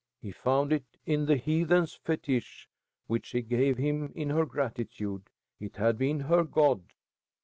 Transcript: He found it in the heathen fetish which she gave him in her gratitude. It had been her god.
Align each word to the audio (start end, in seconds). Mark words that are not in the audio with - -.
He 0.19 0.31
found 0.31 0.73
it 0.73 0.97
in 1.05 1.27
the 1.27 1.35
heathen 1.37 1.85
fetish 1.85 2.67
which 3.05 3.27
she 3.27 3.43
gave 3.43 3.77
him 3.77 4.11
in 4.15 4.31
her 4.31 4.47
gratitude. 4.47 5.29
It 5.59 5.75
had 5.75 5.99
been 5.99 6.21
her 6.21 6.43
god. 6.43 6.81